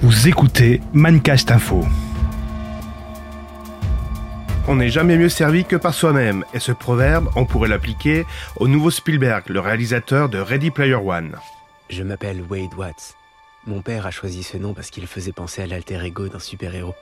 Vous 0.00 0.28
écoutez 0.28 0.80
Mancast 0.92 1.50
Info. 1.50 1.84
On 4.68 4.76
n'est 4.76 4.90
jamais 4.90 5.18
mieux 5.18 5.28
servi 5.28 5.64
que 5.64 5.74
par 5.74 5.92
soi-même, 5.92 6.44
et 6.54 6.60
ce 6.60 6.70
proverbe, 6.70 7.28
on 7.34 7.44
pourrait 7.44 7.68
l'appliquer 7.68 8.24
au 8.58 8.68
nouveau 8.68 8.92
Spielberg, 8.92 9.48
le 9.48 9.58
réalisateur 9.58 10.28
de 10.28 10.38
Ready 10.38 10.70
Player 10.70 10.94
One. 10.94 11.34
Je 11.90 12.04
m'appelle 12.04 12.44
Wade 12.48 12.74
Watts. 12.76 13.16
Mon 13.66 13.82
père 13.82 14.06
a 14.06 14.12
choisi 14.12 14.44
ce 14.44 14.56
nom 14.56 14.72
parce 14.72 14.90
qu'il 14.90 15.08
faisait 15.08 15.32
penser 15.32 15.62
à 15.62 15.66
l'alter 15.66 16.00
ego 16.04 16.28
d'un 16.28 16.38
super-héros, 16.38 16.94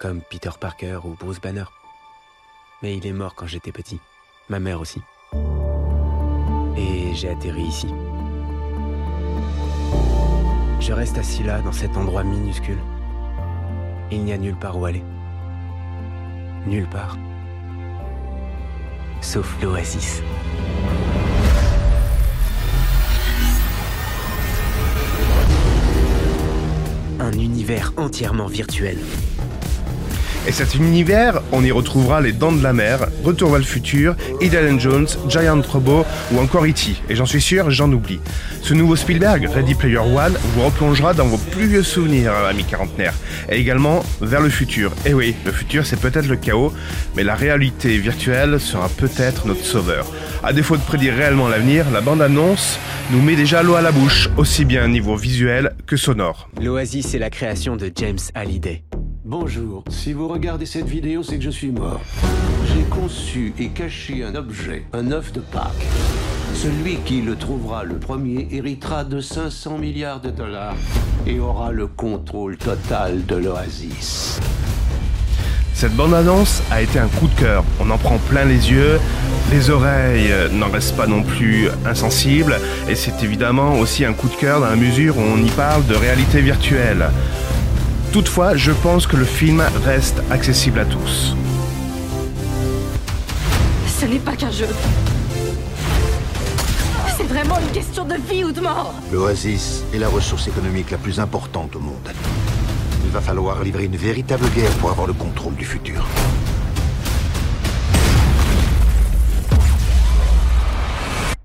comme 0.00 0.20
Peter 0.20 0.50
Parker 0.58 0.98
ou 1.04 1.14
Bruce 1.20 1.40
Banner. 1.40 1.66
Mais 2.82 2.96
il 2.96 3.06
est 3.06 3.12
mort 3.12 3.36
quand 3.36 3.46
j'étais 3.46 3.70
petit. 3.70 4.00
Ma 4.48 4.58
mère 4.58 4.80
aussi. 4.80 5.00
Et 6.76 7.14
j'ai 7.14 7.28
atterri 7.28 7.62
ici. 7.62 7.86
Je 10.80 10.94
reste 10.94 11.18
assis 11.18 11.42
là, 11.42 11.60
dans 11.60 11.72
cet 11.72 11.96
endroit 11.98 12.24
minuscule. 12.24 12.78
Il 14.10 14.24
n'y 14.24 14.32
a 14.32 14.38
nulle 14.38 14.56
part 14.56 14.78
où 14.78 14.86
aller. 14.86 15.04
Nulle 16.66 16.88
part. 16.88 17.18
Sauf 19.20 19.62
l'oasis. 19.62 20.22
Un 27.20 27.32
univers 27.32 27.92
entièrement 27.98 28.46
virtuel. 28.46 28.98
Et 30.46 30.52
cet 30.52 30.74
univers, 30.74 31.42
on 31.52 31.62
y 31.62 31.70
retrouvera 31.70 32.20
les 32.20 32.32
Dents 32.32 32.52
de 32.52 32.62
la 32.62 32.72
Mer, 32.72 33.08
Retour 33.24 33.50
vers 33.50 33.58
le 33.58 33.64
futur, 33.64 34.16
Indiana 34.42 34.78
Jones, 34.78 35.06
Giant 35.28 35.60
Robot 35.60 36.06
ou 36.32 36.38
encore 36.38 36.64
E.T. 36.64 36.96
Et 37.10 37.14
j'en 37.14 37.26
suis 37.26 37.42
sûr, 37.42 37.70
j'en 37.70 37.92
oublie. 37.92 38.20
Ce 38.62 38.72
nouveau 38.72 38.96
Spielberg, 38.96 39.48
Ready 39.52 39.74
Player 39.74 39.98
One, 39.98 40.36
vous 40.54 40.64
replongera 40.64 41.12
dans 41.12 41.26
vos 41.26 41.36
plus 41.36 41.66
vieux 41.66 41.82
souvenirs, 41.82 42.32
amis 42.48 42.64
quarantenaires, 42.64 43.14
et 43.50 43.58
également 43.58 44.02
vers 44.22 44.40
le 44.40 44.48
futur. 44.48 44.92
Et 45.04 45.12
oui, 45.12 45.34
le 45.44 45.52
futur 45.52 45.84
c'est 45.84 46.00
peut-être 46.00 46.26
le 46.26 46.36
chaos, 46.36 46.72
mais 47.16 47.22
la 47.22 47.34
réalité 47.34 47.98
virtuelle 47.98 48.58
sera 48.60 48.88
peut-être 48.88 49.46
notre 49.46 49.64
sauveur. 49.64 50.06
À 50.42 50.54
défaut 50.54 50.76
de 50.76 50.82
prédire 50.82 51.14
réellement 51.14 51.48
l'avenir, 51.48 51.90
la 51.90 52.00
bande-annonce 52.00 52.78
nous 53.10 53.20
met 53.20 53.36
déjà 53.36 53.62
l'eau 53.62 53.74
à 53.74 53.82
la 53.82 53.92
bouche, 53.92 54.30
aussi 54.38 54.64
bien 54.64 54.84
au 54.86 54.88
niveau 54.88 55.16
visuel 55.16 55.74
que 55.86 55.96
sonore. 55.96 56.48
L'Oasis 56.60 57.14
est 57.14 57.18
la 57.18 57.30
création 57.30 57.76
de 57.76 57.92
James 57.94 58.18
Hallyday. 58.34 58.82
Bonjour. 59.30 59.84
Si 59.90 60.12
vous 60.12 60.26
regardez 60.26 60.66
cette 60.66 60.88
vidéo, 60.88 61.22
c'est 61.22 61.38
que 61.38 61.44
je 61.44 61.50
suis 61.50 61.70
mort. 61.70 62.00
J'ai 62.66 62.82
conçu 62.82 63.54
et 63.60 63.68
caché 63.68 64.24
un 64.24 64.34
objet, 64.34 64.86
un 64.92 65.12
œuf 65.12 65.32
de 65.32 65.38
Pâques. 65.38 65.86
Celui 66.52 66.96
qui 67.04 67.22
le 67.22 67.36
trouvera 67.36 67.84
le 67.84 67.94
premier 67.94 68.48
héritera 68.50 69.04
de 69.04 69.20
500 69.20 69.78
milliards 69.78 70.20
de 70.20 70.30
dollars 70.30 70.74
et 71.28 71.38
aura 71.38 71.70
le 71.70 71.86
contrôle 71.86 72.56
total 72.56 73.24
de 73.24 73.36
l'Oasis. 73.36 74.40
Cette 75.74 75.94
bande-annonce 75.94 76.60
a 76.72 76.82
été 76.82 76.98
un 76.98 77.06
coup 77.06 77.28
de 77.28 77.38
cœur. 77.38 77.62
On 77.78 77.88
en 77.90 77.98
prend 77.98 78.18
plein 78.18 78.44
les 78.44 78.72
yeux, 78.72 78.98
les 79.52 79.70
oreilles 79.70 80.32
n'en 80.52 80.70
restent 80.70 80.96
pas 80.96 81.06
non 81.06 81.22
plus 81.22 81.68
insensibles, 81.86 82.58
et 82.88 82.96
c'est 82.96 83.22
évidemment 83.22 83.78
aussi 83.78 84.04
un 84.04 84.12
coup 84.12 84.28
de 84.28 84.34
cœur 84.34 84.58
dans 84.58 84.70
la 84.70 84.74
mesure 84.74 85.18
où 85.18 85.20
on 85.22 85.38
y 85.38 85.50
parle 85.50 85.86
de 85.86 85.94
réalité 85.94 86.40
virtuelle. 86.40 87.10
Toutefois, 88.12 88.56
je 88.56 88.72
pense 88.72 89.06
que 89.06 89.16
le 89.16 89.24
film 89.24 89.62
reste 89.84 90.20
accessible 90.32 90.80
à 90.80 90.84
tous. 90.84 91.36
Ce 93.86 94.04
n'est 94.04 94.18
pas 94.18 94.34
qu'un 94.34 94.50
jeu. 94.50 94.66
C'est 97.16 97.28
vraiment 97.28 97.56
une 97.60 97.70
question 97.72 98.04
de 98.04 98.16
vie 98.16 98.42
ou 98.42 98.50
de 98.50 98.60
mort. 98.60 98.92
L'Oasis 99.12 99.84
est 99.94 99.98
la 99.98 100.08
ressource 100.08 100.48
économique 100.48 100.90
la 100.90 100.98
plus 100.98 101.20
importante 101.20 101.76
au 101.76 101.78
monde. 101.78 102.10
Il 103.04 103.10
va 103.12 103.20
falloir 103.20 103.62
livrer 103.62 103.84
une 103.84 103.96
véritable 103.96 104.48
guerre 104.56 104.72
pour 104.80 104.90
avoir 104.90 105.06
le 105.06 105.12
contrôle 105.12 105.54
du 105.54 105.64
futur. 105.64 106.04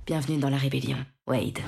Bienvenue 0.07 0.37
dans 0.37 0.49
la 0.49 0.57
rébellion, 0.57 0.97
Wade. 1.27 1.59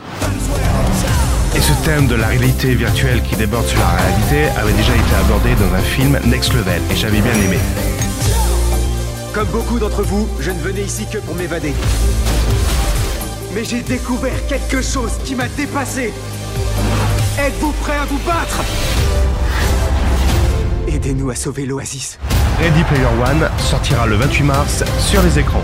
Et 1.58 1.62
ce 1.62 1.74
thème 1.84 2.06
de 2.06 2.14
la 2.14 2.28
réalité 2.28 2.76
virtuelle 2.76 3.24
qui 3.24 3.36
déborde 3.36 3.66
sur 3.66 3.80
la 3.80 3.88
réalité 3.88 4.46
avait 4.60 4.74
déjà 4.74 4.94
été 4.94 5.16
abordé 5.26 5.56
dans 5.56 5.74
un 5.76 5.82
film 5.82 6.20
Next 6.28 6.54
Level, 6.54 6.80
et 6.92 6.96
j'avais 6.96 7.20
bien 7.20 7.34
aimé. 7.34 7.58
Comme 9.34 9.48
beaucoup 9.48 9.80
d'entre 9.80 10.04
vous, 10.04 10.30
je 10.40 10.52
ne 10.52 10.60
venais 10.60 10.84
ici 10.84 11.08
que 11.12 11.18
pour 11.18 11.34
m'évader. 11.34 11.74
Mais 13.56 13.64
j'ai 13.64 13.82
découvert 13.82 14.46
quelque 14.48 14.84
chose 14.84 15.14
qui 15.26 15.34
m'a 15.34 15.48
dépassé. 15.48 16.14
Êtes-vous 17.40 17.72
prêts 17.82 17.98
à 17.98 18.06
vous 18.06 18.20
battre? 18.20 18.62
Aidez-nous 20.88 21.32
à 21.32 21.36
sauver 21.36 21.66
l'Oasis. 21.66 22.20
Ready 22.60 22.84
Player 22.84 23.08
One 23.26 23.50
sortira 23.58 24.06
le 24.06 24.16
28 24.16 24.44
mars 24.44 24.84
sur 25.00 25.24
les 25.24 25.40
écrans. 25.40 25.64